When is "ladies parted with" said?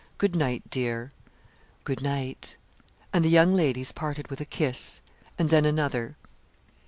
3.53-4.41